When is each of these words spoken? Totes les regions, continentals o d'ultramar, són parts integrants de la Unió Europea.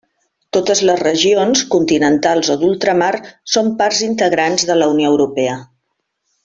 Totes 0.55 0.79
les 0.89 1.01
regions, 1.03 1.61
continentals 1.75 2.51
o 2.55 2.57
d'ultramar, 2.63 3.11
són 3.57 3.73
parts 3.83 4.03
integrants 4.11 4.69
de 4.71 4.79
la 4.83 4.93
Unió 4.97 5.13
Europea. 5.17 5.57